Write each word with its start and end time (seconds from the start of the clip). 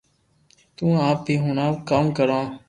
تو 0.77 0.85
آپ 1.09 1.19
ھي 1.29 1.35
ھڻاو 1.45 1.73
ڪاو 1.89 2.03
ڪرو 2.17 2.39